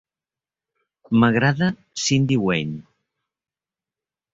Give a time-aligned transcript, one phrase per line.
[1.19, 1.69] M'agrada
[2.07, 2.81] Cyndi Wayne.